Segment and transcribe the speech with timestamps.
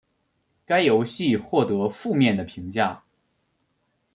[0.65, 3.03] 该游戏获得负面的评价。